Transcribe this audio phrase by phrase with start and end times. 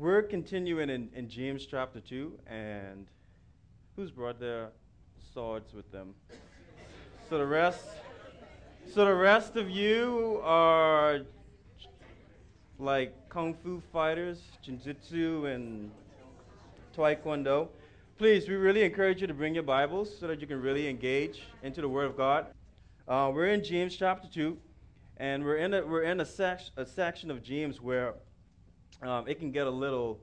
[0.00, 3.08] We're continuing in, in James chapter 2, and
[3.96, 4.68] who's brought their
[5.34, 6.14] swords with them?
[7.28, 7.84] So the rest,
[8.94, 11.22] so the rest of you are
[12.78, 15.90] like kung fu fighters, jiu-jitsu and
[16.96, 17.66] taekwondo.
[18.18, 21.42] Please, we really encourage you to bring your Bibles so that you can really engage
[21.64, 22.46] into the Word of God.
[23.08, 24.56] Uh, we're in James chapter 2,
[25.16, 28.14] and we're in a, we're in a, sec- a section of James where
[29.02, 30.20] um, it can get a little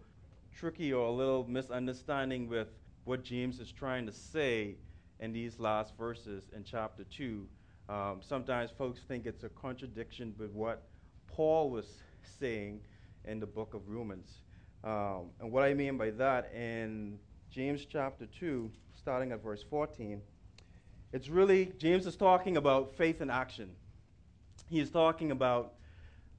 [0.56, 2.68] tricky or a little misunderstanding with
[3.06, 4.76] what James is trying to say
[5.20, 7.48] in these last verses in chapter 2.
[7.88, 10.84] Um, sometimes folks think it's a contradiction with what
[11.28, 11.86] Paul was
[12.40, 12.82] saying
[13.26, 14.40] in the book of Romans.
[14.84, 17.18] Um, and what I mean by that, in
[17.52, 20.22] James chapter 2, starting at verse 14,
[21.14, 23.70] it's really, James is talking about faith in action.
[24.70, 25.74] He is talking about,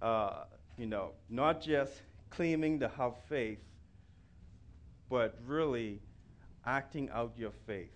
[0.03, 0.45] uh,
[0.77, 1.93] you know, not just
[2.31, 3.59] claiming to have faith,
[5.09, 6.01] but really
[6.65, 7.91] acting out your faith.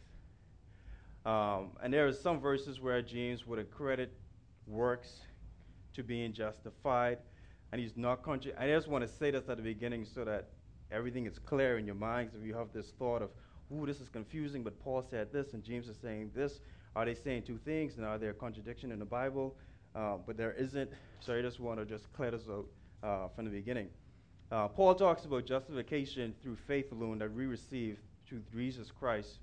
[1.27, 4.13] Um, and there are some verses where James would accredit
[4.67, 5.21] works
[5.95, 7.19] to being justified,
[7.73, 8.53] and he's not conscious.
[8.59, 10.49] I just want to say this at the beginning so that
[10.91, 12.35] everything is clear in your minds.
[12.35, 13.31] If you have this thought of,
[13.73, 16.61] "Ooh, this is confusing," but Paul said this, and James is saying this,
[16.97, 17.97] are they saying two things?
[17.97, 19.57] And are there a contradiction in the Bible?
[19.95, 20.91] Uh, but there isn't.
[21.21, 22.67] So I just want to just clear this out
[23.03, 23.89] uh, from the beginning.
[24.51, 29.39] Uh, Paul talks about justification through faith alone that we receive through Jesus Christ.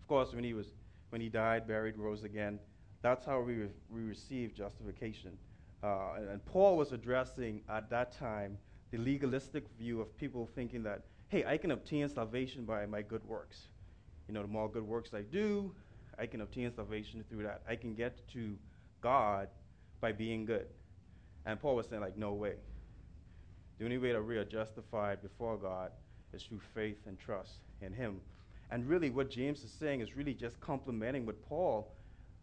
[0.00, 0.66] Of course, when he was
[1.10, 2.58] when he died, buried, rose again,
[3.00, 5.38] that's how we, re- we receive justification.
[5.82, 8.58] Uh, and, and Paul was addressing at that time
[8.90, 13.24] the legalistic view of people thinking that, hey, I can obtain salvation by my good
[13.24, 13.68] works.
[14.28, 15.72] You know, the more good works I do,
[16.18, 17.62] I can obtain salvation through that.
[17.68, 18.56] I can get to
[19.00, 19.48] God
[20.00, 20.66] by being good.
[21.44, 22.54] And Paul was saying, like, no way.
[23.78, 25.90] The only way that we are justified before God
[26.32, 28.20] is through faith and trust in Him.
[28.70, 31.92] And really, what James is saying is really just complementing what Paul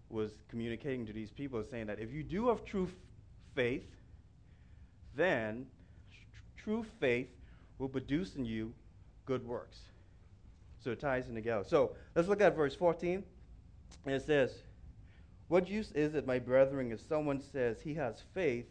[0.09, 2.94] was communicating to these people, saying that if you do have true f-
[3.56, 3.90] faith,
[5.16, 5.66] then
[6.12, 7.30] tr- true faith
[7.80, 8.74] will produce in you
[9.25, 9.80] good works.
[10.84, 11.63] So it ties in together.
[11.68, 13.24] So let's look at verse 14.
[14.06, 14.52] And it says,
[15.47, 18.66] What use is it, my brethren, if someone says he has faith,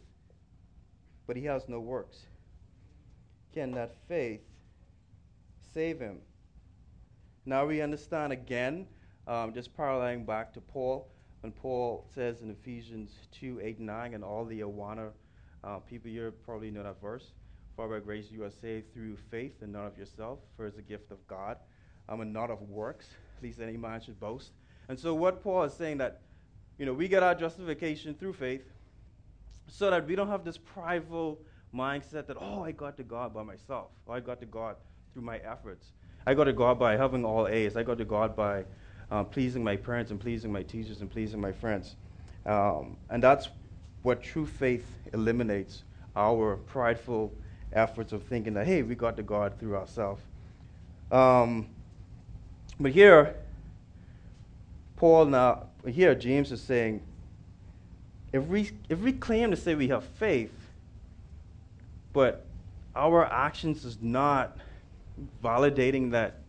[1.27, 2.25] but he has no works?
[3.53, 4.41] Can that faith
[5.73, 6.17] save him?
[7.45, 8.87] Now we understand again,
[9.27, 11.07] um, just paralleling back to Paul,
[11.41, 15.09] when Paul says in Ephesians 2 8 9, and all the Awana
[15.63, 17.33] uh, people here probably know that verse.
[17.75, 20.81] For by grace you are saved through faith and not of yourself, for it's a
[20.81, 21.57] gift of God,
[22.09, 23.07] um, and not of works,
[23.43, 24.51] least any man should boast.
[24.89, 26.21] And so what Paul is saying that,
[26.77, 28.63] you know, we get our justification through faith,
[29.67, 31.39] so that we don't have this prideful
[31.73, 34.75] mindset that, oh, I got to God by myself, or I got to God
[35.13, 35.87] through my efforts.
[36.25, 37.75] I got to God by having all A's.
[37.75, 38.65] I got to God by
[39.11, 41.95] uh, pleasing my parents and pleasing my teachers and pleasing my friends.
[42.45, 43.49] Um, and that's
[44.03, 45.83] what true faith eliminates
[46.15, 47.33] our prideful
[47.73, 50.21] efforts of thinking that, hey, we got to God through ourselves.
[51.11, 51.67] Um,
[52.79, 53.35] but here,
[54.95, 57.01] Paul now, here James is saying,
[58.31, 60.51] if we, if we claim to say we have faith,
[62.13, 62.45] but
[62.95, 64.57] our actions is not
[65.43, 66.39] validating that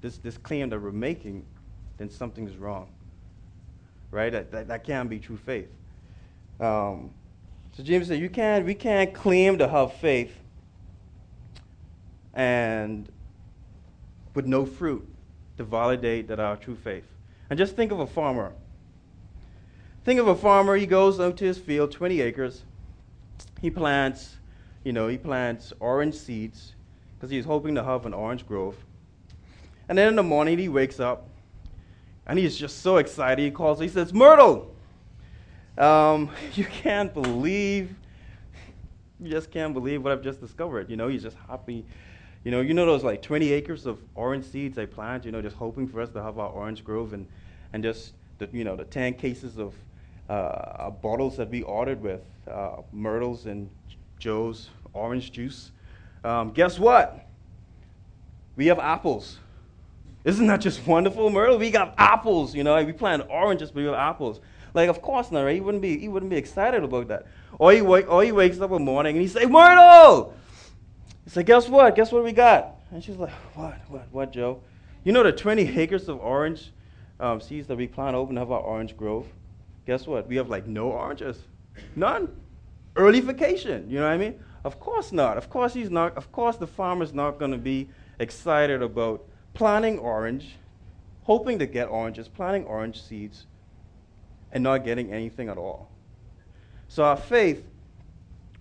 [0.00, 1.44] this, this claim that we're making,
[1.96, 2.88] then something's wrong.
[4.10, 4.30] Right?
[4.30, 5.68] That, that, that can't be true faith.
[6.60, 7.10] Um,
[7.76, 10.32] so James said, you can't, we can't claim to have faith
[12.34, 13.08] and
[14.34, 15.06] with no fruit
[15.56, 17.04] to validate that our true faith.
[17.50, 18.52] And just think of a farmer.
[20.04, 22.62] Think of a farmer, he goes out to his field, 20 acres.
[23.60, 24.36] He plants,
[24.84, 26.74] you know, he plants orange seeds
[27.16, 28.76] because he's hoping to have an orange grove.
[29.88, 31.28] And then in the morning, he wakes up
[32.26, 33.42] and he's just so excited.
[33.42, 34.70] He calls, he says, Myrtle,
[35.76, 37.94] um, you can't believe,
[39.18, 40.90] you just can't believe what I've just discovered.
[40.90, 41.84] You know, he's just happy.
[42.44, 45.42] You know, you know those like 20 acres of orange seeds I plant, you know,
[45.42, 47.26] just hoping for us to have our orange grove and,
[47.72, 49.74] and just, the, you know, the 10 cases of
[50.28, 52.20] uh, bottles that we ordered with
[52.50, 53.68] uh, Myrtle's and
[54.18, 55.70] Joe's orange juice.
[56.24, 57.26] Um, guess what?
[58.56, 59.38] We have apples.
[60.24, 61.58] Isn't that just wonderful, Myrtle?
[61.58, 62.82] We got apples, you know.
[62.84, 64.40] We plant oranges, but we have apples.
[64.74, 65.54] Like, of course not, right?
[65.54, 67.26] He wouldn't be, he wouldn't be excited about that.
[67.58, 70.34] Or he, wake, or he wakes up the morning and he say, Myrtle!
[71.24, 71.94] He said, guess what?
[71.94, 72.76] Guess what we got?
[72.90, 74.60] And she's like, what, what, what, Joe?
[75.04, 76.72] You know the 20 acres of orange
[77.20, 79.26] um, seeds that we plant over and our orange grove?
[79.86, 80.26] Guess what?
[80.26, 81.38] We have like no oranges.
[81.96, 82.28] None.
[82.98, 84.34] Early vacation, you know what I mean?
[84.64, 85.38] Of course not.
[85.38, 86.16] Of course he's not.
[86.16, 89.24] Of course the farmer's not going to be excited about
[89.54, 90.56] planting orange,
[91.22, 93.46] hoping to get oranges, planting orange seeds,
[94.50, 95.88] and not getting anything at all.
[96.88, 97.64] So our faith,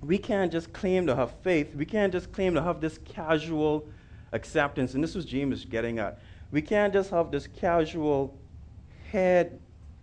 [0.01, 1.74] we can't just claim to have faith.
[1.74, 3.88] We can't just claim to have this casual
[4.34, 4.94] acceptance.
[4.94, 6.19] And this was James getting at.
[6.51, 8.38] We can't just have this casual
[9.12, 9.60] head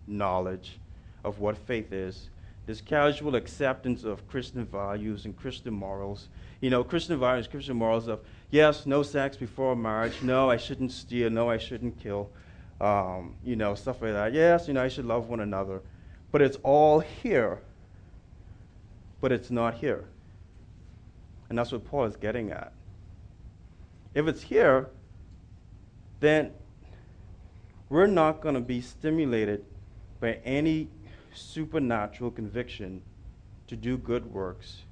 [0.08, 0.80] knowledge
[1.22, 2.30] of what faith is,
[2.66, 6.28] this casual acceptance of Christian values and Christian morals.
[6.60, 8.20] You know, Christian values, Christian morals of,
[8.50, 12.30] yes, no sex before marriage, no, I shouldn't steal, no, I shouldn't kill,
[12.80, 14.32] um, you know, stuff like that.
[14.32, 15.82] Yes, you know, I should love one another.
[16.32, 17.60] But it's all here,
[19.20, 20.04] but it's not here.
[21.48, 22.72] And that's what Paul is getting at.
[24.14, 24.88] If it's here,
[26.20, 26.52] then
[27.90, 29.64] we're not going to be stimulated
[30.20, 30.88] by any
[31.34, 33.02] supernatural conviction
[33.66, 34.82] to do good works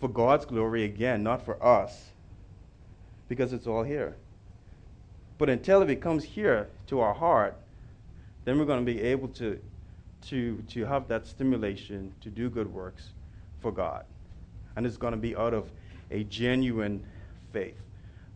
[0.00, 2.10] for God's glory again, not for us,
[3.28, 4.16] because it's all here.
[5.38, 7.56] But until it becomes here to our heart,
[8.44, 9.60] then we're going to be able to,
[10.28, 13.10] to, to have that stimulation to do good works
[13.60, 14.04] for God.
[14.76, 15.70] And it's going to be out of
[16.10, 17.04] a genuine
[17.52, 17.80] faith,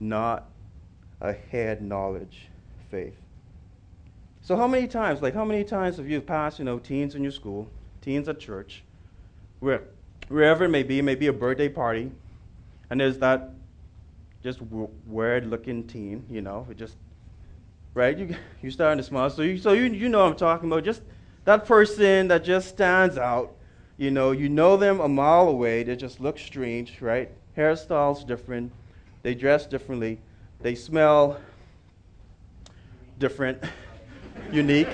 [0.00, 0.46] not
[1.20, 2.48] a head knowledge
[2.90, 3.23] faith.
[4.44, 7.22] So how many times, like how many times have you passed, you know, teens in
[7.22, 7.70] your school,
[8.02, 8.84] teens at church,
[9.60, 9.84] where,
[10.28, 12.12] wherever it may be, it may be a birthday party,
[12.90, 13.54] and there's that
[14.42, 16.96] just weird-looking teen, you know, it just
[17.94, 18.18] right.
[18.18, 20.84] You you starting to smile, so you so you you know what I'm talking about.
[20.84, 21.00] Just
[21.46, 23.54] that person that just stands out.
[23.96, 25.84] You know, you know them a mile away.
[25.84, 27.30] They just look strange, right?
[27.56, 28.72] Hairstyles different.
[29.22, 30.20] They dress differently.
[30.60, 31.40] They smell
[33.18, 33.62] different
[34.50, 34.88] unique,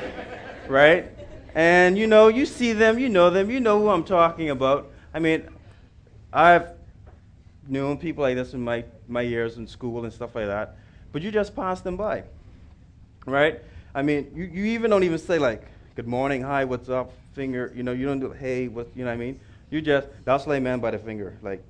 [0.69, 1.07] right?
[1.55, 4.91] And you know, you see them, you know them, you know who I'm talking about.
[5.13, 5.49] I mean,
[6.33, 6.69] I've
[7.67, 10.77] known people like this in my, my years in school and stuff like that,
[11.13, 12.25] but you just pass them by,
[13.27, 13.61] right?
[13.95, 15.67] I mean, you, you even don't even say, like,
[15.97, 19.11] good morning, hi, what's up, finger, you know, you don't do, hey, what, you know
[19.11, 19.41] what I mean?
[19.71, 21.63] You just, that's lay man by the finger, like,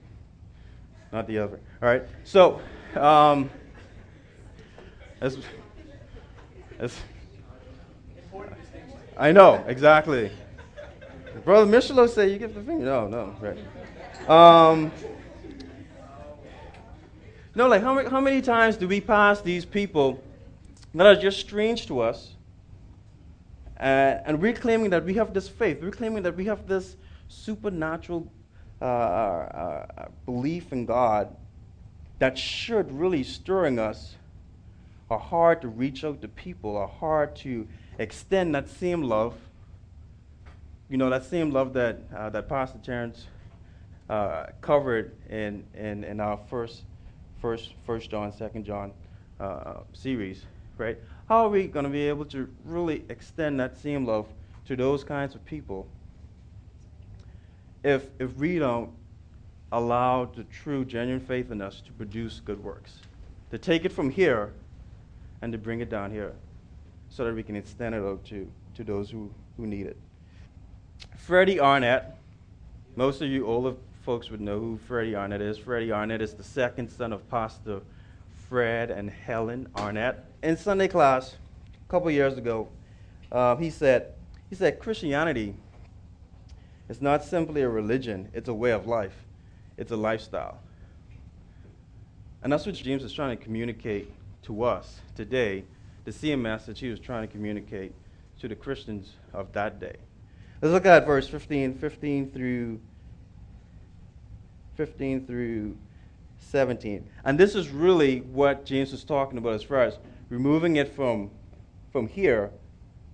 [1.12, 2.02] not the other, all right?
[2.25, 2.61] So,
[2.96, 3.50] um,
[5.20, 5.38] as,
[6.78, 6.99] as,
[9.20, 10.32] I know, exactly.
[11.44, 12.87] Brother Michelot said you give the finger.
[12.87, 14.31] No, no, right.
[14.31, 14.90] Um,
[17.55, 20.22] no, like how how many times do we pass these people
[20.94, 22.34] that are just strange to us
[23.76, 26.96] and we're claiming that we have this faith, we're claiming that we have this
[27.28, 28.26] supernatural
[28.81, 31.37] uh, uh, uh belief in God
[32.20, 34.14] that should really stirring us
[35.11, 37.69] a heart to reach out to people, a heart to
[37.99, 39.35] extend that same love,
[40.89, 43.27] you know, that same love that, uh, that Pastor Terrence
[44.09, 46.83] uh, covered in, in, in our first,
[47.41, 48.93] first, first John, second John
[49.39, 50.45] uh, series,
[50.79, 50.99] right?
[51.29, 54.27] How are we going to be able to really extend that same love
[54.67, 55.87] to those kinds of people
[57.85, 58.91] if, if we don't
[59.73, 62.99] allow the true, genuine faith in us to produce good works?
[63.53, 64.53] To take it from here
[65.43, 66.35] and to bring it down here
[67.11, 69.97] so that we can extend it out to, to those who, who need it.
[71.17, 72.17] Freddie Arnett,
[72.97, 75.59] most of you older folks would know who Freddie Arnett is.
[75.59, 77.81] Freddie Arnett is the second son of Pastor
[78.49, 80.25] Fred and Helen Arnett.
[80.43, 81.37] In Sunday class,
[81.87, 82.69] a couple years ago,
[83.31, 84.15] uh, he said,
[84.49, 85.55] he said, Christianity
[86.89, 89.15] is not simply a religion, it's a way of life,
[89.77, 90.58] it's a lifestyle.
[92.43, 94.11] And that's what James is trying to communicate
[94.43, 95.65] to us today
[96.05, 97.93] the same message he was trying to communicate
[98.41, 99.97] to the Christians of that day.
[100.63, 102.81] Let's look at verse 15, 15 through
[104.77, 105.77] 15 through
[106.39, 107.07] 17.
[107.25, 109.99] And this is really what James was talking about as far as
[110.31, 111.31] removing it from,
[111.93, 112.51] from here,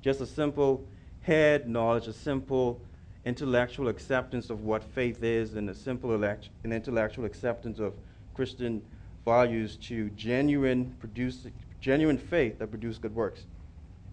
[0.01, 0.87] just a simple
[1.23, 2.81] head knowledge, a simple
[3.25, 7.95] intellectual acceptance of what faith is, and a simple elect- an intellectual acceptance of
[8.35, 8.81] Christian
[9.25, 11.49] values to genuine produce,
[11.87, 13.45] genuine faith that produces good works.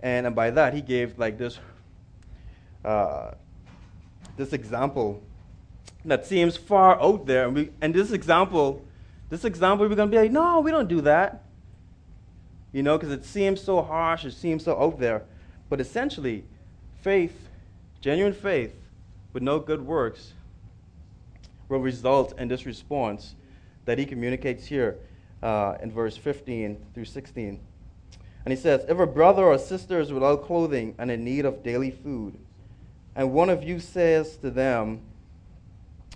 [0.01, 1.58] And, and by that, he gave like this,
[2.86, 3.32] uh,
[4.38, 5.24] this example
[6.06, 7.48] that seems far out there.
[7.48, 8.86] And, we, and this example,
[9.32, 11.46] this example, we're going to be like, no, we don't do that.
[12.74, 15.24] You know, because it seems so harsh, it seems so out there.
[15.68, 16.44] But essentially,
[17.01, 17.50] faith,
[18.01, 18.75] genuine faith,
[19.34, 20.34] with no good works,
[21.70, 23.34] will result in this response
[23.86, 25.00] that he communicates here
[25.43, 27.59] uh, in verse 15 through 16.
[28.45, 31.62] And he says, If a brother or sister is without clothing and in need of
[31.62, 32.39] daily food,
[33.15, 35.01] and one of you says to them,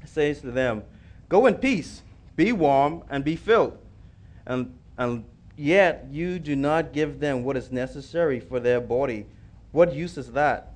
[0.06, 0.84] says to them,
[1.30, 2.02] Go in peace,
[2.36, 3.78] be warm, and be filled.
[4.46, 5.26] And, and
[5.58, 9.26] yet you do not give them what is necessary for their body.
[9.74, 10.72] What use is that?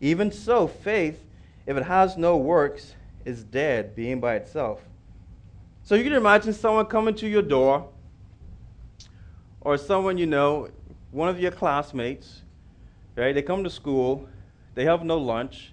[0.00, 1.22] Even so, faith,
[1.66, 2.94] if it has no works,
[3.26, 4.80] is dead, being by itself.
[5.88, 7.88] So you can imagine someone coming to your door,
[9.62, 10.68] or someone you know,
[11.12, 12.42] one of your classmates,
[13.16, 13.34] right?
[13.34, 14.28] They come to school,
[14.74, 15.72] they have no lunch,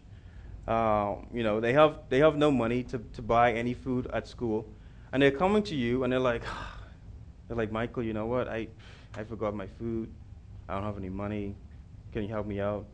[0.70, 4.26] uh, you know, they have they have no money to, to buy any food at
[4.26, 4.66] school,
[5.12, 6.44] and they're coming to you and they're like,
[7.50, 8.48] they're like, Michael, you know what?
[8.48, 8.70] I
[9.18, 10.10] I forgot my food.
[10.70, 11.56] I don't have any money.
[12.14, 12.86] Can you help me out?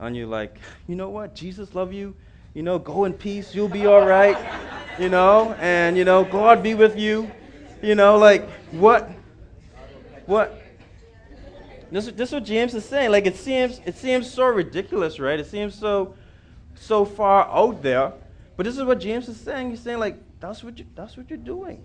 [0.00, 1.36] And you're like, you know what?
[1.36, 2.12] Jesus love you.
[2.54, 3.54] You know, go in peace.
[3.54, 4.36] You'll be all right.
[4.98, 7.30] You know, and you know, God be with you.
[7.82, 9.10] You know, like what?
[10.26, 10.60] What?
[11.90, 13.10] This, this is what James is saying.
[13.10, 15.40] Like it seems, it seems so ridiculous, right?
[15.40, 16.14] It seems so,
[16.74, 18.12] so far out there.
[18.56, 19.70] But this is what James is saying.
[19.70, 21.84] He's saying like that's what you, that's what you're doing.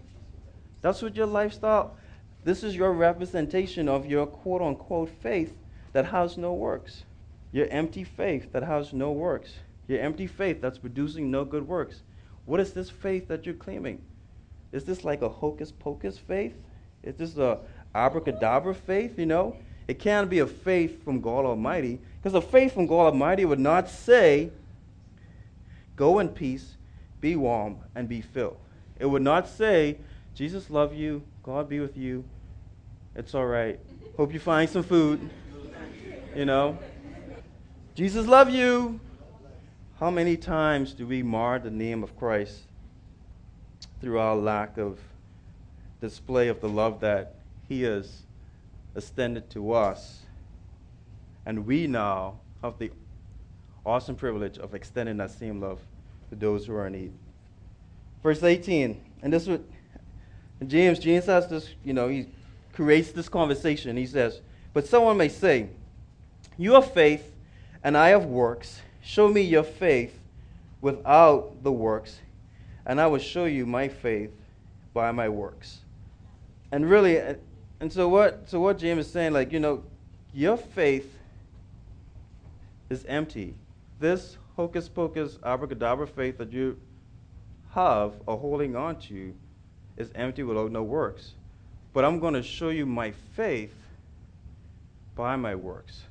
[0.81, 1.95] That's what your lifestyle.
[2.43, 5.57] This is your representation of your quote unquote faith
[5.93, 7.03] that has no works.
[7.51, 9.53] Your empty faith that has no works.
[9.88, 12.01] Your empty faith that's producing no good works.
[12.45, 14.01] What is this faith that you're claiming?
[14.71, 16.55] Is this like a hocus pocus faith?
[17.03, 17.59] Is this a
[17.93, 19.55] abracadabra faith, you know?
[19.87, 23.59] It can't be a faith from God Almighty, because a faith from God Almighty would
[23.59, 24.51] not say,
[25.95, 26.75] Go in peace,
[27.21, 28.57] be warm, and be filled.
[28.99, 29.97] It would not say,
[30.33, 32.25] Jesus love you, God be with you,
[33.15, 33.79] it's all right.
[34.17, 35.29] Hope you find some food.
[36.35, 36.77] You know?
[37.95, 38.99] Jesus love you.
[39.99, 42.63] How many times do we mar the name of Christ
[44.01, 44.99] through our lack of
[46.01, 47.35] display of the love that
[47.67, 48.23] he has
[48.95, 50.21] extended to us.
[51.45, 52.91] And we now have the
[53.85, 55.79] awesome privilege of extending that same love
[56.29, 57.11] to those who are in need.
[58.23, 59.59] Verse 18, and this is
[60.67, 62.27] James, James has this, you know, he
[62.73, 63.97] creates this conversation.
[63.97, 64.41] He says,
[64.73, 65.69] But someone may say,
[66.57, 67.31] You have faith,
[67.83, 68.81] and I have works.
[69.05, 70.17] Show me your faith
[70.81, 72.21] without the works,
[72.88, 74.31] and I will show you my faith
[74.95, 75.81] by my works.
[76.71, 77.35] And really, uh,
[77.79, 79.83] and so what so what James is saying, like, you know,
[80.33, 81.19] your faith
[82.89, 83.53] is empty.
[84.00, 86.75] This hocus pocus abracadabra faith that you
[87.74, 89.35] have or holding on to
[89.97, 91.33] is empty without no works.
[91.93, 93.75] But I'm going to show you my faith
[95.15, 96.01] by my works.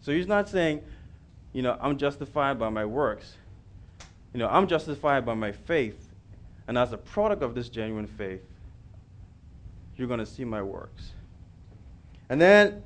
[0.00, 0.82] So he's not saying,
[1.52, 3.34] you know, I'm justified by my works.
[4.32, 6.08] You know, I'm justified by my faith.
[6.68, 8.42] And as a product of this genuine faith,
[9.96, 11.12] you're going to see my works.
[12.28, 12.82] And then,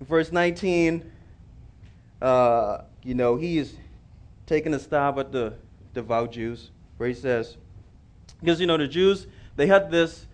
[0.00, 1.10] verse 19,
[2.20, 3.76] uh, you know, he is
[4.46, 5.54] taking a stab at the
[5.94, 7.56] devout Jews, where he says,
[8.40, 10.26] because, you know, the Jews, they had this,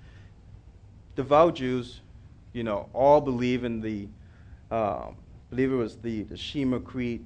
[1.14, 2.00] devout Jews,
[2.52, 4.08] you know, all believe in the,
[4.70, 5.08] uh,
[5.50, 7.24] believe it was the, the Shema Creed,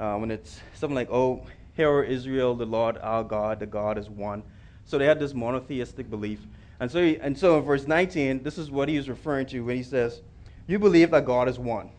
[0.00, 4.08] uh, when it's something like, oh, hear Israel, the Lord our God, the God is
[4.08, 4.42] one.
[4.84, 6.40] So they had this monotheistic belief.
[6.80, 9.76] And so, he, and so in verse 19, this is what he's referring to when
[9.76, 10.22] he says,
[10.66, 11.90] You believe that God is one.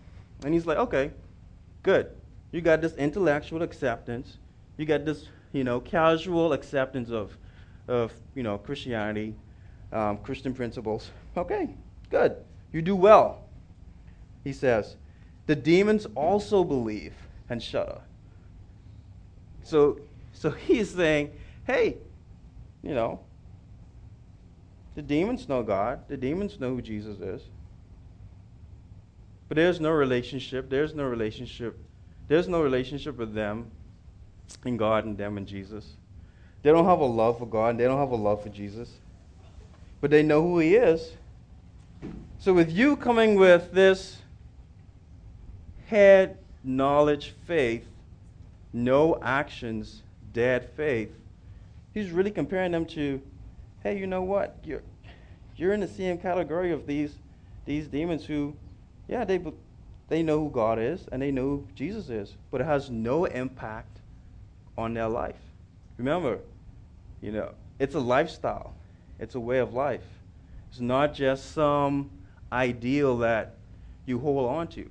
[0.44, 1.12] And he's like, Okay,
[1.84, 2.10] good.
[2.52, 4.38] You got this intellectual acceptance.
[4.78, 7.38] You got this, you know, casual acceptance of,
[7.88, 9.36] of you know, Christianity,
[9.92, 11.12] um, Christian principles.
[11.38, 11.70] Okay,
[12.10, 12.38] good.
[12.72, 13.44] You do well.
[14.44, 14.96] He says,
[15.50, 17.16] The demons also believe
[17.50, 18.02] and shudder.
[19.64, 19.98] So,
[20.32, 21.32] so he's saying,
[21.66, 21.98] Hey,
[22.84, 23.22] you know,
[24.94, 26.08] the demons know God.
[26.08, 27.42] The demons know who Jesus is.
[29.48, 30.70] But there's no relationship.
[30.70, 31.80] There's no relationship.
[32.28, 33.72] There's no relationship with them
[34.66, 35.94] and God and them and Jesus.
[36.62, 38.92] They don't have a love for God they don't have a love for Jesus.
[40.00, 41.14] But they know who He is.
[42.38, 44.20] So with you coming with this
[45.90, 47.88] head knowledge faith,
[48.74, 50.04] no actions,
[50.34, 51.12] dead faith,
[51.94, 53.22] He's really comparing them to
[53.84, 54.58] hey, you know what?
[54.64, 54.84] You're,
[55.56, 57.16] you're in the same category of these,
[57.66, 58.56] these demons who,
[59.08, 59.42] yeah, they,
[60.10, 63.26] they know who God is and they know who Jesus is, but it has no
[63.26, 64.00] impact
[64.78, 65.40] on their life.
[65.98, 66.40] Remember,
[67.22, 68.74] you know, it's a lifestyle,
[69.18, 70.04] it's a way of life.
[70.70, 72.12] It's not just some
[72.52, 73.56] ideal that
[74.06, 74.90] you hold on to.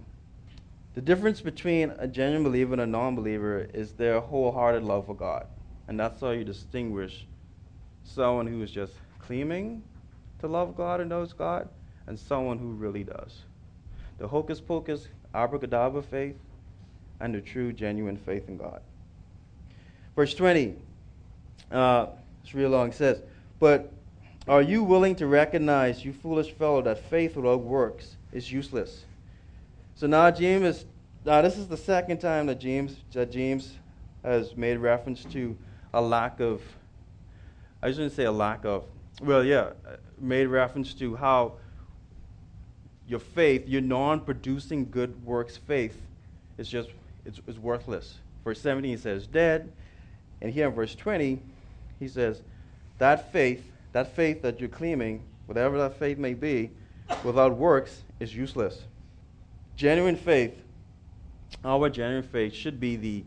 [0.95, 5.15] The difference between a genuine believer and a non believer is their wholehearted love for
[5.15, 5.47] God.
[5.87, 7.27] And that's how you distinguish
[8.05, 9.83] someone who is just claiming
[10.41, 11.69] to love God and knows God,
[12.07, 13.43] and someone who really does.
[14.19, 16.37] The hocus pocus, abracadabra faith,
[17.21, 18.81] and the true, genuine faith in God.
[20.17, 20.75] Verse 20.
[21.71, 22.07] Uh,
[22.43, 22.93] It's real long.
[22.93, 23.21] Says,
[23.59, 23.93] But
[24.47, 29.05] are you willing to recognize, you foolish fellow, that faith without works is useless?
[29.99, 30.85] So now James is
[31.25, 33.75] now this is the second time that James that James
[34.23, 35.59] has made reference to
[35.93, 36.63] a lack of
[37.83, 38.85] I shouldn't say a lack of
[39.21, 39.71] well yeah
[40.21, 41.55] made reference to how
[43.09, 46.01] your faith, your non-producing good works faith
[46.59, 46.91] is just
[47.25, 48.19] it's, it's worthless.
[48.45, 49.73] Verse 17 he says dead,
[50.41, 51.41] and here in verse 20
[51.99, 52.41] he says
[52.99, 56.71] that faith, that faith that you're claiming, whatever that faith may be,
[57.25, 58.85] without works is useless.
[59.79, 60.61] Genuine faith,
[61.65, 63.25] our genuine faith should be the,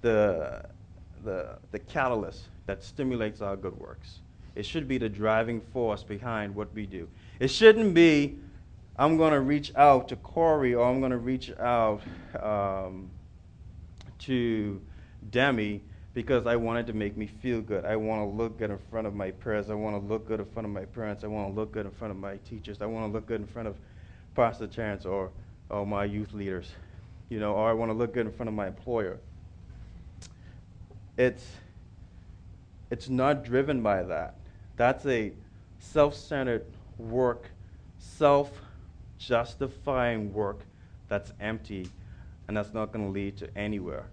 [0.00, 0.64] the,
[1.24, 4.20] the, the catalyst that stimulates our good works.
[4.54, 7.08] It should be the driving force behind what we do.
[7.40, 8.38] It shouldn't be,
[8.96, 12.00] I'm going to reach out to Corey or I'm going to reach out
[12.40, 13.10] um,
[14.20, 14.80] to
[15.32, 15.80] Demi
[16.14, 17.84] because I wanted to make me feel good.
[17.84, 19.68] I want to look good in front of my prayers.
[19.68, 21.24] I want to look good in front of my parents.
[21.24, 22.80] I want to look good in front of my teachers.
[22.80, 23.74] I want to look good in front of
[24.36, 25.32] Pastor Terrence or
[25.68, 26.70] or my youth leaders,
[27.28, 29.18] you know, or I want to look good in front of my employer.
[31.16, 31.44] It's,
[32.90, 34.36] it's not driven by that.
[34.76, 35.32] That's a
[35.78, 36.64] self centered
[36.98, 37.50] work,
[37.98, 38.50] self
[39.18, 40.60] justifying work
[41.08, 41.88] that's empty
[42.48, 44.06] and that's not going to lead to anywhere.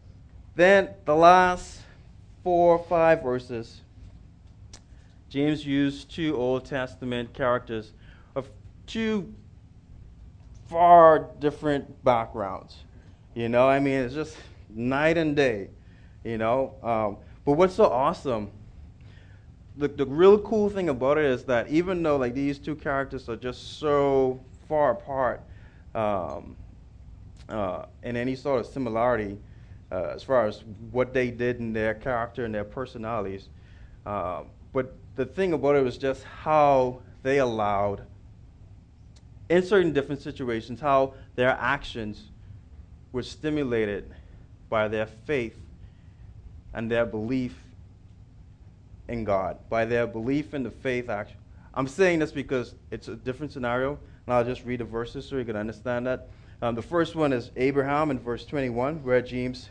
[0.56, 1.82] Then the last
[2.44, 3.82] four or five verses,
[5.30, 7.94] James used two Old Testament characters
[8.36, 8.50] of
[8.86, 9.34] two
[10.70, 12.84] far different backgrounds.
[13.34, 14.38] You know, I mean, it's just
[14.70, 15.70] night and day,
[16.24, 16.76] you know.
[16.84, 18.52] Um, but what's so awesome,
[19.76, 23.28] the, the real cool thing about it is that even though, like, these two characters
[23.30, 25.42] are just so far apart
[25.96, 26.56] um,
[27.48, 29.40] uh, in any sort of similarity
[29.92, 33.50] uh, as far as what they did in their character and their personalities,
[34.06, 38.06] uh, but the thing about it was just how they allowed
[39.50, 42.30] in certain different situations, how their actions
[43.12, 44.10] were stimulated
[44.70, 45.58] by their faith
[46.74, 47.58] and their belief
[49.08, 51.38] in God, by their belief in the faith action.
[51.74, 55.38] I'm saying this because it's a different scenario, and I'll just read the verses so
[55.38, 56.30] you can understand that.
[56.62, 59.70] Um, the first one is Abraham in verse 21, where James,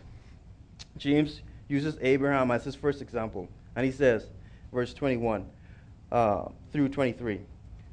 [0.96, 3.48] James uses Abraham as his first example.
[3.76, 4.26] And he says,
[4.72, 5.46] verse 21
[6.10, 7.40] uh, through 23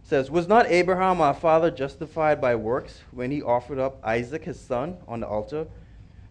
[0.05, 4.59] says, Was not Abraham our father justified by works when he offered up Isaac his
[4.59, 5.67] son on the altar?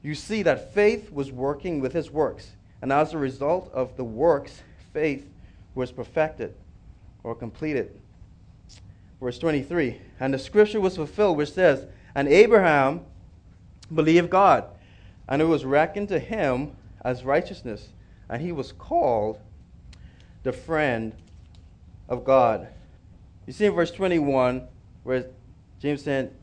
[0.02, 4.04] You see that faith was working with his works, and as a result of the
[4.04, 5.26] works, faith
[5.74, 6.54] was perfected
[7.24, 8.00] or completed.
[9.20, 13.00] Verse 23 And the scripture was fulfilled, which says, And Abraham
[13.92, 14.64] believed God,
[15.28, 17.88] and it was reckoned to him as righteousness,
[18.28, 19.40] and he was called
[20.44, 21.14] the friend
[22.08, 22.68] of God.
[23.46, 24.66] You see in verse 21
[25.02, 25.26] where
[25.80, 26.34] James said,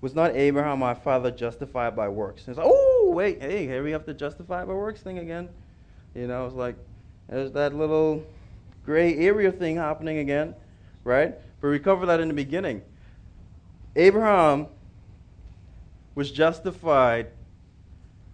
[0.00, 2.42] Was not Abraham my father justified by works?
[2.46, 5.48] And it's like, oh, wait, hey, here we have the justified by works thing again.
[6.14, 6.76] You know, it's like,
[7.28, 8.24] there's that little
[8.84, 10.54] gray area thing happening again,
[11.02, 11.34] right?
[11.60, 12.82] But we covered that in the beginning.
[13.96, 14.68] Abraham
[16.14, 17.28] was justified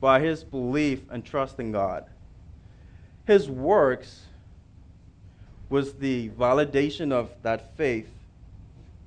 [0.01, 2.05] by his belief and trust in God.
[3.27, 4.27] His works
[5.73, 8.11] was the validation of that faith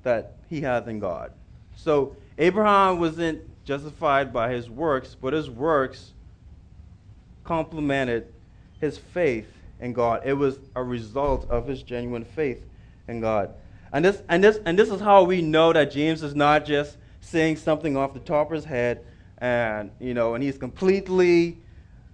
[0.02, 1.30] that he had in God.
[1.76, 6.10] So Abraham wasn't justified by his works, but his works
[7.44, 8.26] complemented
[8.80, 9.46] his faith
[9.80, 10.22] in God.
[10.24, 12.64] It was a result of his genuine faith
[13.06, 13.54] in God.
[13.92, 16.96] And this, and this, and this is how we know that James is not just
[17.20, 19.04] saying something off the top of his head
[19.38, 21.58] and, you know, and he's completely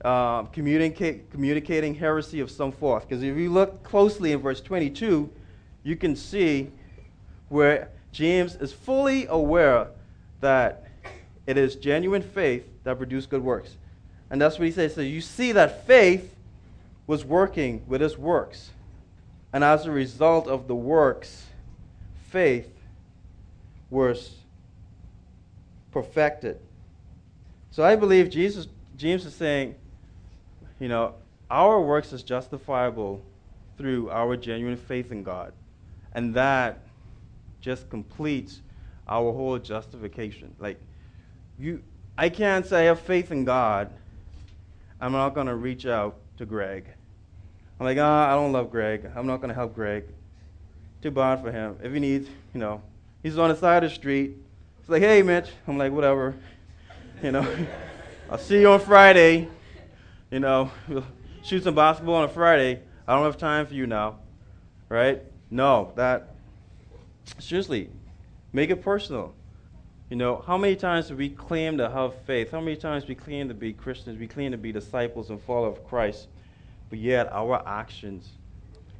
[0.04, 3.08] um, communicating heresy of some forth.
[3.08, 5.30] Because if you look closely in verse 22,
[5.84, 6.70] you can see
[7.48, 9.88] where James is fully aware
[10.40, 10.88] that
[11.46, 13.76] it is genuine faith that produces good works.
[14.30, 14.94] And that's what he says.
[14.94, 16.34] So you see that faith
[17.06, 18.70] was working with his works.
[19.52, 21.46] And as a result of the works,
[22.30, 22.70] faith
[23.90, 24.36] was
[25.90, 26.58] perfected.
[27.70, 29.74] So I believe Jesus, James is saying
[30.82, 31.14] you know,
[31.48, 33.22] our works is justifiable
[33.78, 35.52] through our genuine faith in God.
[36.12, 36.80] And that
[37.60, 38.60] just completes
[39.06, 40.52] our whole justification.
[40.58, 40.80] Like
[41.56, 41.84] you
[42.18, 43.92] I can't say I have faith in God.
[45.00, 46.86] I'm not to reach out to Greg.
[47.78, 49.08] I'm like, ah, I don't love Greg.
[49.14, 50.04] I'm not to help Greg.
[51.00, 51.76] Too bad for him.
[51.80, 52.82] If he needs, you know,
[53.22, 54.36] he's on the side of the street.
[54.80, 55.50] It's like, hey, Mitch.
[55.68, 56.34] I'm like, whatever.
[57.22, 57.56] You know,
[58.30, 59.48] I'll see you on Friday
[60.32, 60.70] you know,
[61.42, 62.80] shoot some basketball on a Friday.
[63.06, 64.18] I don't have time for you now.
[64.88, 65.22] Right?
[65.50, 66.34] No, that,
[67.38, 67.90] seriously,
[68.52, 69.34] make it personal.
[70.08, 72.50] You know, how many times do we claim to have faith?
[72.50, 74.18] How many times we claim to be Christians?
[74.18, 76.28] We claim to be disciples and followers of Christ,
[76.90, 78.24] but yet our actions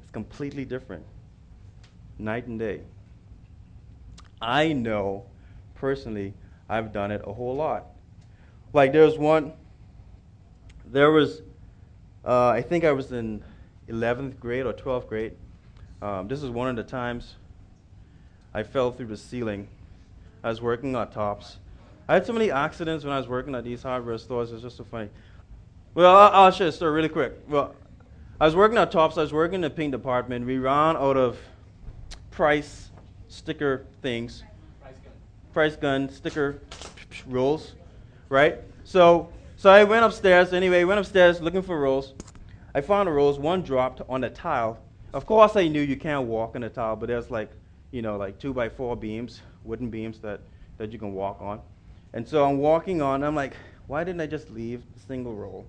[0.05, 1.05] is completely different,
[2.19, 2.83] night and day.
[4.41, 5.25] I know
[5.75, 6.35] personally
[6.69, 7.87] I've done it a whole lot.
[8.73, 9.53] Like there's one,
[10.93, 11.41] there was,
[12.25, 13.43] uh, I think I was in
[13.89, 15.33] 11th grade or 12th grade.
[16.03, 17.37] Um, this is one of the times
[18.53, 19.69] I fell through the ceiling.
[20.45, 21.57] I was working on tops.
[22.09, 24.53] I had so many accidents when I was working at these hardware stores.
[24.53, 25.09] It's just so funny.
[25.95, 27.33] Well, I'll, I'll share a story really quick.
[27.49, 27.75] Well,
[28.39, 29.17] I was working at Tops.
[29.17, 30.45] I was working in the paint department.
[30.45, 31.39] We ran out of
[32.31, 32.91] price
[33.29, 34.43] sticker things,
[34.81, 35.13] price gun,
[35.53, 36.61] price gun sticker
[37.27, 37.75] rolls,
[38.29, 38.59] right?
[38.85, 40.53] So, so I went upstairs.
[40.53, 42.15] Anyway, went upstairs looking for rolls.
[42.75, 43.39] I found the rolls.
[43.39, 44.81] One dropped on the tile.
[45.15, 47.49] Of course, I knew you can't walk on the tile, but there's like,
[47.93, 50.41] you know, like two by four beams, wooden beams that,
[50.79, 51.61] that you can walk on.
[52.13, 53.23] And so I'm walking on.
[53.23, 53.55] I'm like,
[53.87, 55.65] why didn't I just leave the single roll?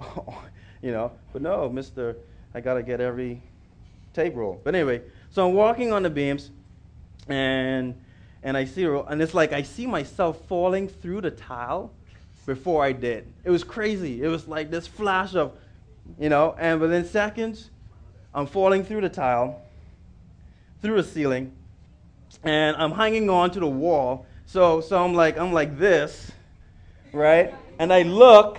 [0.80, 2.14] you know, but no, Mister,
[2.54, 3.42] I gotta get every
[4.12, 4.60] tape roll.
[4.62, 6.52] But anyway, so I'm walking on the beams,
[7.26, 8.00] and
[8.44, 11.90] and I see roll, and it's like I see myself falling through the tile
[12.46, 13.26] before I did.
[13.44, 14.22] It was crazy.
[14.22, 15.52] It was like this flash of,
[16.18, 17.70] you know, and within seconds,
[18.34, 19.62] I'm falling through the tile,
[20.82, 21.52] through the ceiling,
[22.42, 24.26] and I'm hanging on to the wall.
[24.46, 26.30] So so I'm like I'm like this,
[27.12, 27.54] right?
[27.78, 28.58] And I look,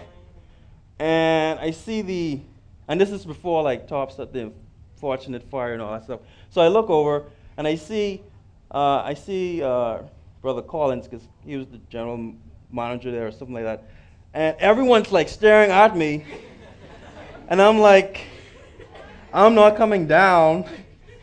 [1.00, 2.42] and I see the,
[2.88, 4.52] and this is before like tops at the
[4.96, 6.22] fortunate fire and all that stuff.
[6.50, 7.24] So I look over
[7.58, 8.24] and I see,
[8.74, 10.00] uh, I see uh,
[10.42, 12.34] Brother Collins because he was the general
[12.76, 13.84] manager there or something like that,
[14.34, 16.26] and everyone's like staring at me,
[17.48, 18.22] and I'm like,
[19.34, 20.66] I'm not coming down,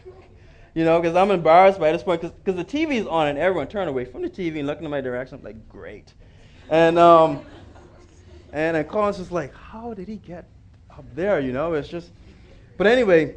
[0.74, 3.90] you know, because I'm embarrassed by this point because the TV's on and everyone turned
[3.90, 5.38] away from the TV and looking in my direction.
[5.38, 6.14] I'm like, great,
[6.70, 7.44] and um,
[8.52, 10.48] and then Collins was like, how did he get
[10.90, 11.38] up there?
[11.40, 12.10] You know, it's just,
[12.76, 13.36] but anyway.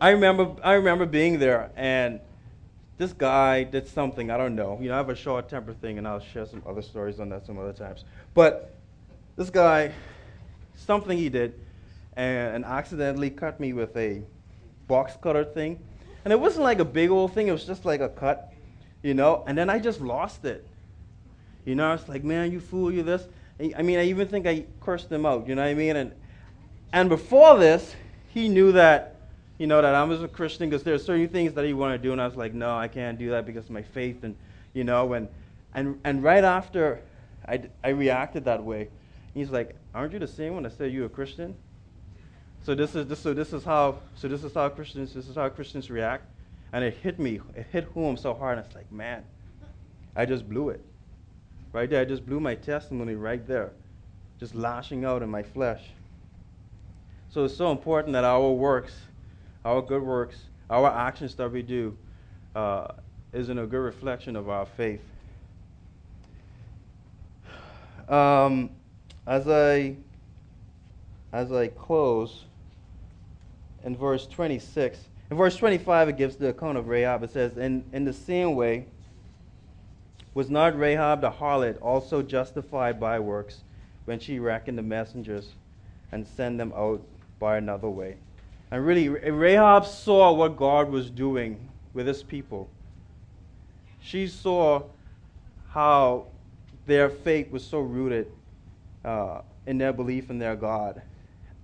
[0.00, 2.20] I remember I remember being there and
[2.96, 4.78] this guy did something, I don't know.
[4.80, 7.28] You know, I have a short temper thing and I'll share some other stories on
[7.30, 8.04] that some other times.
[8.34, 8.74] But
[9.36, 9.92] this guy,
[10.76, 11.58] something he did,
[12.16, 14.22] and, and accidentally cut me with a
[14.86, 15.80] box cutter thing.
[16.24, 18.52] And it wasn't like a big old thing, it was just like a cut,
[19.02, 20.66] you know, and then I just lost it.
[21.64, 23.26] You know, it's like, man, you fool, you this.
[23.60, 25.96] I mean, I even think I cursed him out, you know what I mean?
[25.96, 26.12] And,
[26.92, 27.94] and before this,
[28.28, 29.13] he knew that
[29.58, 31.98] you know, that I was a Christian because there are certain things that he wanted
[31.98, 34.24] to do, and I was like, no, I can't do that because of my faith,
[34.24, 34.34] and
[34.72, 35.28] you know, and
[35.74, 37.00] and and right after
[37.46, 38.88] I, I reacted that way,
[39.32, 41.54] he's like, aren't you the same one that said you're a Christian?
[42.64, 45.36] So this is this so this is how so this is how Christians this is
[45.36, 46.24] how Christians react,
[46.72, 49.22] and it hit me, it hit home so hard, and it's like, man,
[50.16, 50.80] I just blew it,
[51.72, 53.70] right there, I just blew my testimony right there,
[54.40, 55.82] just lashing out in my flesh.
[57.30, 58.94] So it's so important that our works
[59.64, 60.36] our good works,
[60.68, 61.96] our actions that we do,
[62.54, 62.88] uh,
[63.32, 65.02] isn't a good reflection of our faith.
[68.08, 68.70] Um,
[69.26, 69.96] as I
[71.32, 72.44] as I close,
[73.82, 77.24] in verse 26, in verse 25, it gives the account of Rahab.
[77.24, 78.86] It says, "In in the same way,
[80.34, 83.62] was not Rahab the harlot also justified by works
[84.04, 85.54] when she reckoned the messengers
[86.12, 87.02] and sent them out
[87.38, 88.18] by another way?"
[88.74, 92.68] And really, Rahab saw what God was doing with his people.
[94.00, 94.82] She saw
[95.68, 96.26] how
[96.84, 98.32] their faith was so rooted
[99.04, 101.02] uh, in their belief in their God.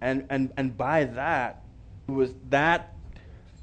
[0.01, 1.64] And, and, and by that,
[2.07, 2.94] it was that,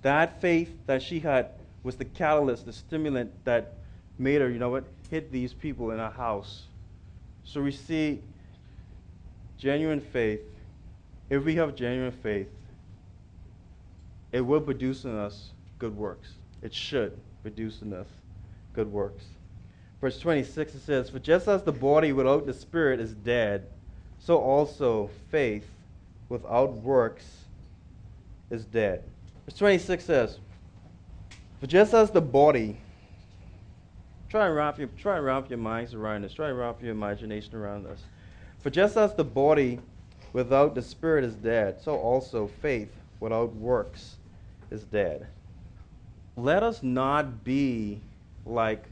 [0.01, 1.51] that faith that she had
[1.83, 3.75] was the catalyst, the stimulant that
[4.19, 6.63] made her, you know what, hit these people in her house.
[7.45, 8.21] So we see
[9.57, 10.41] genuine faith.
[11.29, 12.49] If we have genuine faith,
[14.31, 16.33] it will produce in us good works.
[16.61, 18.07] It should produce in us
[18.73, 19.25] good works.
[20.01, 23.67] Verse 26 it says, For just as the body without the spirit is dead,
[24.19, 25.69] so also faith
[26.29, 27.45] without works
[28.49, 29.03] is dead.
[29.45, 30.39] Verse 26 says,
[31.59, 32.77] For just as the body,
[34.29, 36.91] try and wrap your, try and wrap your minds around this, try and wrap your
[36.91, 38.01] imagination around this.
[38.59, 39.79] For just as the body
[40.33, 44.17] without the spirit is dead, so also faith without works
[44.71, 45.27] is dead.
[46.35, 48.01] Let us not be
[48.45, 48.85] like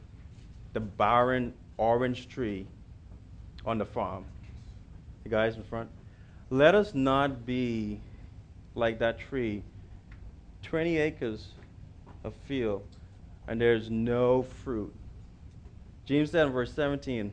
[0.74, 2.68] the barren orange tree
[3.66, 4.26] on the farm.
[5.24, 5.90] You guys in front?
[6.50, 8.00] Let us not be
[8.76, 9.64] like that tree,
[10.64, 11.48] 20 acres
[12.24, 12.84] of field,
[13.48, 14.94] and there's no fruit.
[16.06, 17.32] James said in verse 17,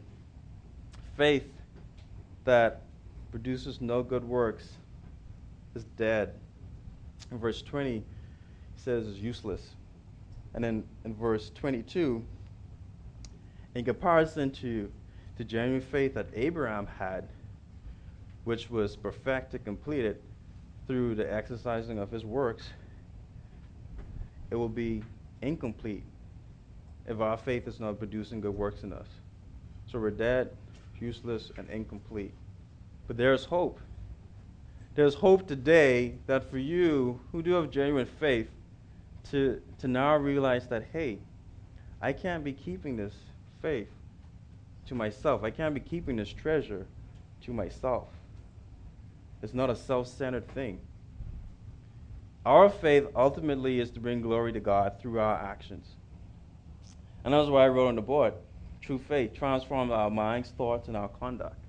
[1.17, 1.45] faith
[2.45, 2.83] that
[3.31, 4.69] produces no good works
[5.75, 6.35] is dead.
[7.31, 8.05] In verse 20, he
[8.77, 9.63] says is useless.
[10.55, 12.23] And then in verse 22,
[13.75, 14.91] in comparison to
[15.39, 17.29] the genuine faith that Abraham had,
[18.45, 20.21] which was perfected, completed
[20.87, 22.69] through the exercising of his works,
[24.51, 25.03] it will be
[25.41, 26.05] incomplete
[27.07, 29.09] if our faith is not producing good works in us.
[29.87, 30.51] So we're dead,
[31.01, 32.35] useless, and incomplete.
[33.07, 33.81] But there's hope.
[34.95, 38.51] There's hope today that for you who do have genuine faith,
[39.31, 41.19] to, to now realize that, hey,
[42.01, 43.15] I can't be keeping this
[43.61, 43.89] faith
[44.87, 45.45] to myself.
[45.45, 46.87] I can't be keeping this treasure
[47.43, 48.09] to myself.
[49.43, 50.81] It's not a self centered thing.
[52.45, 55.87] Our faith ultimately is to bring glory to God through our actions.
[57.25, 58.35] And that's why I wrote on the board
[58.81, 61.65] true faith transforms our minds, thoughts, and our conduct.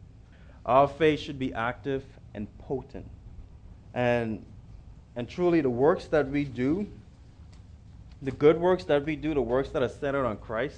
[0.65, 3.07] Our faith should be active and potent.
[3.93, 4.43] And,
[5.15, 6.87] and truly, the works that we do,
[8.21, 10.77] the good works that we do, the works that are centered on Christ,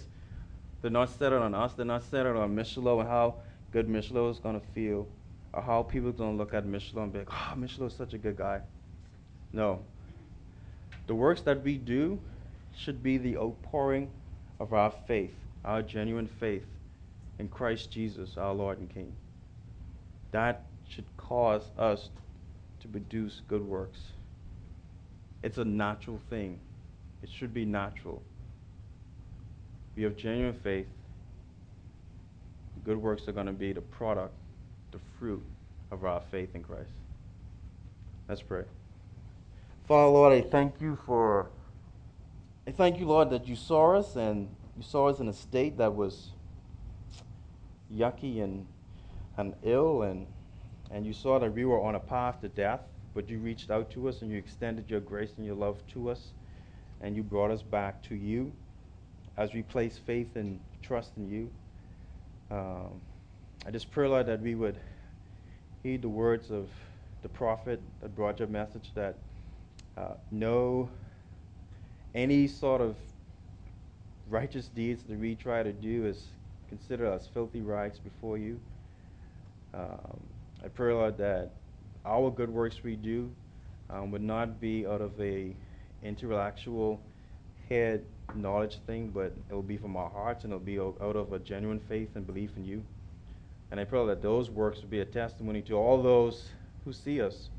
[0.81, 1.73] they're not centered on us.
[1.73, 3.35] They're not centered on Mishlo and how
[3.71, 5.07] good Mishlo is going to feel,
[5.53, 7.87] or how people are going to look at Mishlo and be like, ah, oh, Mishlo
[7.87, 8.61] is such a good guy.
[9.53, 9.79] No.
[11.07, 12.19] The works that we do
[12.75, 14.09] should be the outpouring
[14.59, 16.65] of our faith, our genuine faith
[17.39, 19.13] in Christ Jesus, our Lord and King.
[20.31, 22.09] That should cause us
[22.85, 23.99] to produce good works.
[25.43, 26.59] It's a natural thing.
[27.23, 28.21] It should be natural.
[29.95, 30.87] We have genuine faith.
[32.83, 34.33] Good works are going to be the product,
[34.91, 35.43] the fruit
[35.91, 36.91] of our faith in Christ.
[38.29, 38.63] Let's pray.
[39.87, 41.49] Father, Lord, I thank you for,
[42.67, 45.77] I thank you, Lord, that you saw us and you saw us in a state
[45.77, 46.29] that was
[47.91, 48.65] yucky and,
[49.37, 50.27] and ill, and,
[50.91, 52.81] and you saw that we were on a path to death,
[53.13, 56.09] but you reached out to us and you extended your grace and your love to
[56.09, 56.31] us,
[57.01, 58.51] and you brought us back to you
[59.37, 61.49] as we place faith and trust in you.
[62.51, 63.01] Um,
[63.65, 64.77] I just pray, Lord, that we would
[65.83, 66.69] heed the words of
[67.21, 69.15] the prophet that brought your message that
[69.97, 70.89] uh, no
[72.13, 72.95] any sort of
[74.29, 76.25] righteous deeds that we try to do is
[76.69, 78.59] considered as filthy rags before you.
[79.73, 80.19] Um,
[80.65, 81.51] I pray, Lord, that
[82.05, 83.29] our good works we do
[83.91, 85.55] um, would not be out of a
[86.03, 86.99] intellectual
[87.69, 88.03] head
[88.35, 91.39] knowledge thing, but it will be from our hearts and it'll be out of a
[91.39, 92.83] genuine faith and belief in you.
[93.69, 96.49] And I pray that those works will be a testimony to all those
[96.83, 97.49] who see us,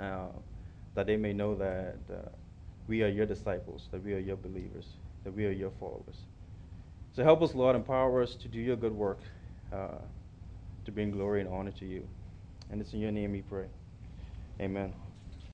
[0.00, 0.26] uh,
[0.94, 2.28] that they may know that uh,
[2.86, 4.86] we are your disciples, that we are your believers,
[5.24, 6.26] that we are your followers.
[7.16, 9.18] So help us, Lord, empower us to do your good work,
[9.72, 9.98] uh,
[10.84, 12.06] to bring glory and honor to you.
[12.70, 13.66] And it's in your name we pray.
[14.60, 14.94] Amen.